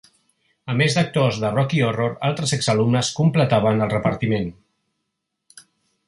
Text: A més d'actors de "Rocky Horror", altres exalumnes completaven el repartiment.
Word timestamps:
A 0.73 0.75
més 0.77 0.95
d'actors 0.99 1.35
de 1.41 1.49
"Rocky 1.57 1.81
Horror", 1.87 2.15
altres 2.29 2.53
exalumnes 2.57 3.11
completaven 3.19 3.83
el 3.87 3.91
repartiment. 3.93 4.49